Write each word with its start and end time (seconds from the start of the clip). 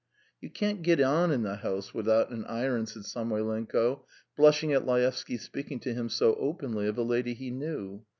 "You 0.41 0.49
can't 0.49 0.81
get 0.81 0.99
on 0.99 1.29
in 1.31 1.43
the 1.43 1.57
house 1.57 1.93
without 1.93 2.31
an 2.31 2.43
iron," 2.45 2.87
said 2.87 3.03
Samoylenko, 3.05 4.03
blushing 4.35 4.73
at 4.73 4.83
Laevsky's 4.83 5.43
speaking 5.43 5.79
to 5.81 5.93
him 5.93 6.09
so 6.09 6.33
openly 6.37 6.87
of 6.87 6.97
a 6.97 7.03
lady 7.03 7.35
he 7.35 7.51
knew. 7.51 8.03